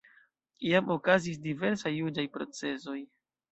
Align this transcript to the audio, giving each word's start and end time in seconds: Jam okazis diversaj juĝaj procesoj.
Jam 0.69 0.89
okazis 0.95 1.37
diversaj 1.45 1.93
juĝaj 1.99 2.27
procesoj. 2.39 2.99